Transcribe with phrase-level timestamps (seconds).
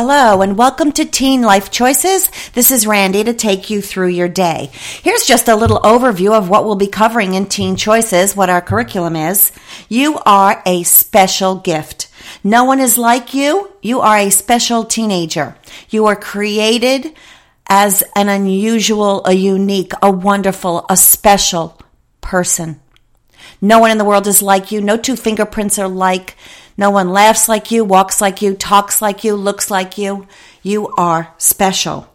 [0.00, 2.30] Hello and welcome to Teen Life Choices.
[2.52, 4.70] This is Randy to take you through your day.
[5.02, 8.60] Here's just a little overview of what we'll be covering in Teen Choices, what our
[8.60, 9.50] curriculum is.
[9.88, 12.06] You are a special gift.
[12.44, 13.72] No one is like you.
[13.82, 15.56] You are a special teenager.
[15.90, 17.16] You are created
[17.68, 21.76] as an unusual, a unique, a wonderful, a special
[22.20, 22.80] person.
[23.60, 24.80] No one in the world is like you.
[24.80, 26.36] No two fingerprints are like.
[26.78, 30.28] No one laughs like you, walks like you, talks like you, looks like you.
[30.62, 32.08] You are special.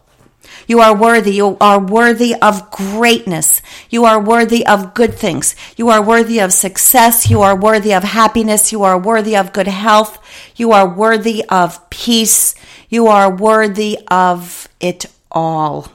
[0.66, 1.34] You are worthy.
[1.34, 3.60] You are worthy of greatness.
[3.90, 5.54] You are worthy of good things.
[5.76, 7.28] You are worthy of success.
[7.28, 8.72] You are worthy of happiness.
[8.72, 10.18] You are worthy of good health.
[10.56, 12.54] You are worthy of peace.
[12.88, 15.92] You are worthy of it all.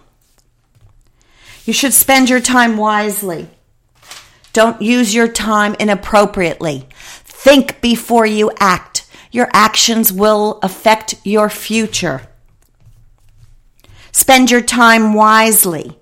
[1.66, 3.50] You should spend your time wisely.
[4.54, 6.88] Don't use your time inappropriately.
[7.42, 9.08] Think before you act.
[9.32, 12.28] Your actions will affect your future.
[14.12, 15.98] Spend your time wisely.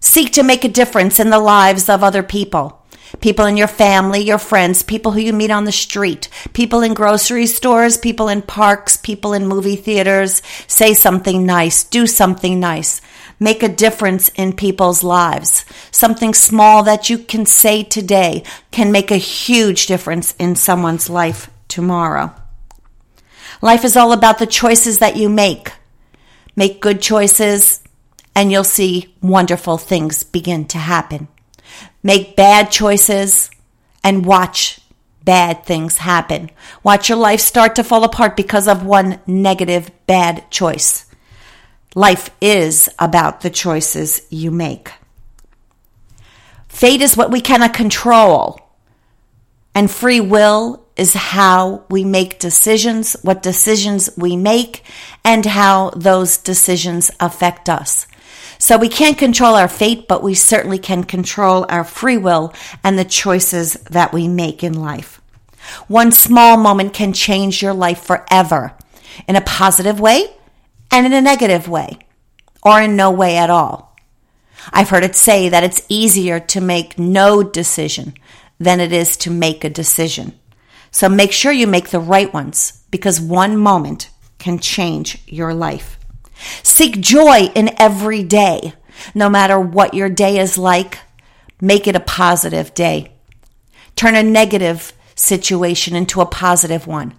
[0.00, 2.79] Seek to make a difference in the lives of other people.
[3.20, 6.94] People in your family, your friends, people who you meet on the street, people in
[6.94, 10.42] grocery stores, people in parks, people in movie theaters.
[10.66, 11.84] Say something nice.
[11.84, 13.00] Do something nice
[13.40, 15.64] make a difference in people's lives.
[15.90, 21.50] Something small that you can say today can make a huge difference in someone's life
[21.66, 22.32] tomorrow.
[23.62, 25.72] Life is all about the choices that you make.
[26.54, 27.82] Make good choices
[28.34, 31.28] and you'll see wonderful things begin to happen.
[32.02, 33.50] Make bad choices
[34.02, 34.80] and watch
[35.24, 36.50] bad things happen.
[36.82, 41.06] Watch your life start to fall apart because of one negative bad choice.
[41.94, 44.92] Life is about the choices you make.
[46.68, 48.60] Fate is what we cannot control,
[49.74, 54.84] and free will is how we make decisions, what decisions we make,
[55.24, 58.06] and how those decisions affect us.
[58.60, 62.52] So we can't control our fate, but we certainly can control our free will
[62.84, 65.22] and the choices that we make in life.
[65.88, 68.74] One small moment can change your life forever
[69.26, 70.26] in a positive way
[70.90, 72.00] and in a negative way,
[72.62, 73.96] or in no way at all.
[74.74, 78.12] I've heard it say that it's easier to make no decision
[78.58, 80.38] than it is to make a decision.
[80.90, 85.99] So make sure you make the right ones because one moment can change your life.
[86.62, 88.74] Seek joy in every day.
[89.14, 90.98] No matter what your day is like,
[91.60, 93.12] make it a positive day.
[93.96, 97.14] Turn a negative situation into a positive one.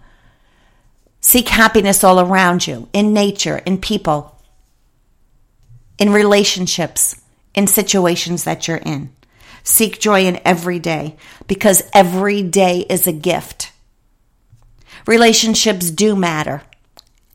[1.19, 4.39] Seek happiness all around you, in nature, in people,
[5.99, 7.21] in relationships,
[7.53, 9.13] in situations that you're in.
[9.63, 11.15] Seek joy in every day
[11.47, 13.71] because every day is a gift.
[15.05, 16.63] Relationships do matter.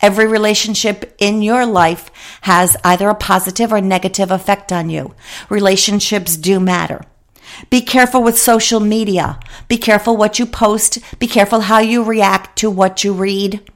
[0.06, 2.12] Every relationship in your life
[2.42, 5.16] has either a positive or negative effect on you.
[5.48, 7.00] Relationships do matter.
[7.70, 9.40] Be careful with social media.
[9.66, 11.00] Be careful what you post.
[11.18, 13.68] Be careful how you react to what you read.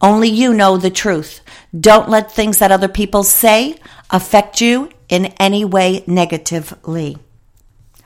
[0.00, 1.40] Only you know the truth.
[1.76, 7.18] Don't let things that other people say affect you in any way negatively.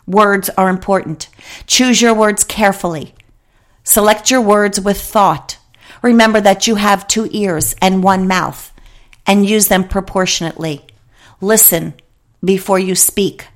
[0.07, 1.29] Words are important.
[1.67, 3.15] Choose your words carefully.
[3.85, 5.59] Select your words with thought.
[6.03, 8.73] Remember that you have two ears and one mouth
[9.27, 10.85] and use them proportionately.
[11.41, 11.95] Listen
[12.45, 13.47] before you speak.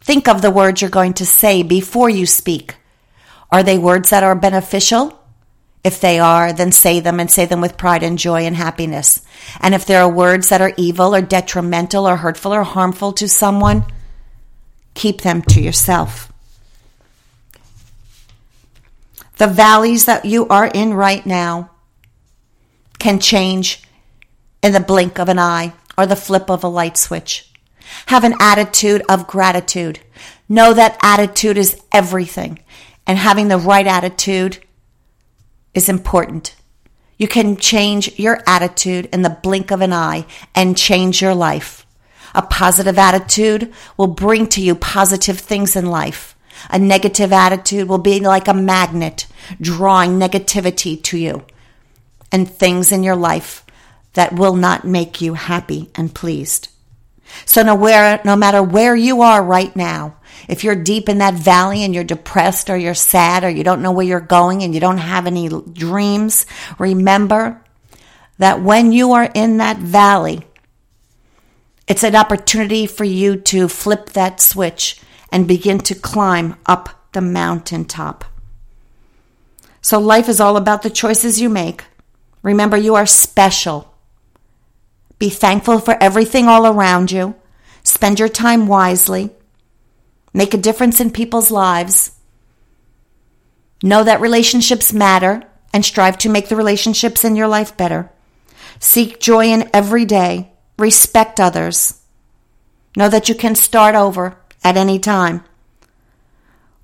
[0.00, 2.76] Think of the words you're going to say before you speak.
[3.50, 5.20] Are they words that are beneficial?
[5.84, 9.20] If they are, then say them and say them with pride and joy and happiness.
[9.60, 13.28] And if there are words that are evil or detrimental or hurtful or harmful to
[13.28, 13.84] someone,
[14.94, 16.32] keep them to yourself.
[19.36, 21.70] The valleys that you are in right now
[23.04, 23.82] can change
[24.62, 27.52] in the blink of an eye or the flip of a light switch.
[28.06, 30.00] Have an attitude of gratitude.
[30.48, 32.60] Know that attitude is everything.
[33.06, 34.56] And having the right attitude
[35.74, 36.54] is important.
[37.18, 40.24] You can change your attitude in the blink of an eye
[40.54, 41.84] and change your life.
[42.34, 46.38] A positive attitude will bring to you positive things in life.
[46.70, 49.26] A negative attitude will be like a magnet
[49.60, 51.44] drawing negativity to you
[52.32, 53.64] and things in your life
[54.14, 56.68] that will not make you happy and pleased.
[57.44, 60.16] So no, where, no matter where you are right now,
[60.48, 63.82] if you're deep in that valley and you're depressed or you're sad or you don't
[63.82, 66.46] know where you're going and you don't have any dreams,
[66.78, 67.60] remember
[68.38, 70.46] that when you are in that valley,
[71.86, 75.00] it's an opportunity for you to flip that switch
[75.30, 78.24] and begin to climb up the mountaintop.
[79.80, 81.84] So life is all about the choices you make.
[82.44, 83.92] Remember, you are special.
[85.18, 87.34] Be thankful for everything all around you.
[87.82, 89.30] Spend your time wisely.
[90.32, 92.12] Make a difference in people's lives.
[93.82, 95.42] Know that relationships matter
[95.72, 98.10] and strive to make the relationships in your life better.
[98.78, 100.52] Seek joy in every day.
[100.78, 102.02] Respect others.
[102.94, 105.44] Know that you can start over at any time.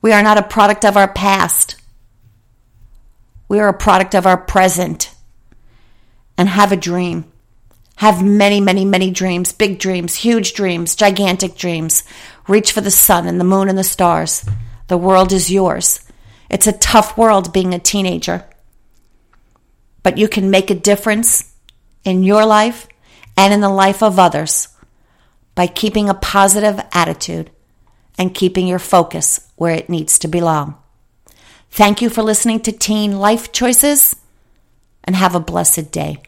[0.01, 1.77] We are not a product of our past.
[3.49, 5.15] We are a product of our present.
[6.41, 7.31] And have a dream.
[7.97, 12.03] Have many, many, many dreams, big dreams, huge dreams, gigantic dreams.
[12.49, 14.49] Reach for the sun and the moon and the stars.
[14.89, 16.01] The world is yours.
[16.49, 18.47] It's a tough world being a teenager.
[20.03, 21.53] But you can make a difference
[22.05, 22.89] in your life
[23.37, 24.69] and in the life of others
[25.55, 27.51] by keeping a positive attitude
[28.17, 30.79] and keeping your focus where it needs to belong.
[31.71, 34.17] Thank you for listening to Teen Life Choices
[35.05, 36.23] and have a blessed day.